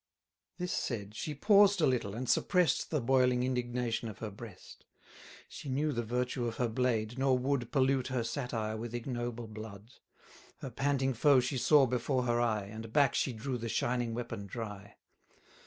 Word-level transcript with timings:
260 0.57 0.57
This 0.57 0.73
said, 0.73 1.13
she 1.15 1.35
paused 1.35 1.79
a 1.79 1.85
little, 1.85 2.15
and 2.15 2.27
suppress'd 2.27 2.89
The 2.89 2.99
boiling 2.99 3.43
indignation 3.43 4.09
of 4.09 4.17
her 4.17 4.31
breast. 4.31 4.83
She 5.47 5.69
knew 5.69 5.91
the 5.91 6.01
virtue 6.01 6.47
of 6.47 6.55
her 6.57 6.67
blade, 6.67 7.19
nor 7.19 7.37
would 7.37 7.71
Pollute 7.71 8.07
her 8.07 8.23
satire 8.23 8.75
with 8.77 8.95
ignoble 8.95 9.47
blood: 9.47 9.91
Her 10.61 10.71
panting 10.71 11.13
foe 11.13 11.39
she 11.39 11.59
saw 11.59 11.85
before 11.85 12.23
her 12.23 12.39
eye, 12.41 12.63
And 12.65 12.91
back 12.91 13.13
she 13.13 13.31
drew 13.31 13.59
the 13.59 13.69
shining 13.69 14.15
weapon 14.15 14.47
dry. 14.47 14.95